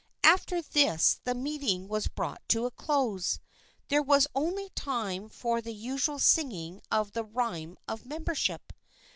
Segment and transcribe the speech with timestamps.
[0.23, 3.39] After this the meeting was brought to a close.
[3.89, 8.73] There was only time for the usual singing of the Rhyme of Membership.